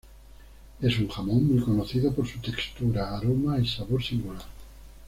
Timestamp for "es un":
0.81-1.09